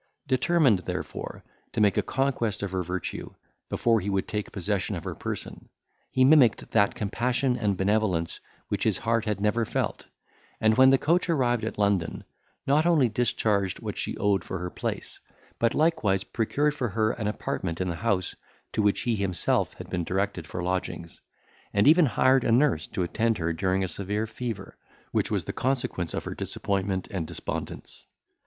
[0.25, 1.43] Determined, therefore,
[1.73, 3.35] to make a conquest of her virtue,
[3.69, 5.69] before he would take possession of her person,
[6.09, 10.05] he mimicked that compassion and benevolence which his heart had never felt,
[10.59, 12.23] and, when the coach arrived at London,
[12.65, 15.19] not only discharged what she owed for her place,
[15.59, 18.33] but likewise procured for her an apartment in the house
[18.73, 21.21] to which he himself had been directed for lodgings,
[21.75, 24.75] and even hired a nurse to attend her during a severe fever,
[25.11, 28.07] which was the consequence of her disappointment and despondence.